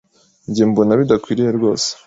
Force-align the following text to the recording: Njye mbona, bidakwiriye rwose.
Njye 0.49 0.63
mbona, 0.69 0.99
bidakwiriye 0.99 1.51
rwose. 1.57 1.89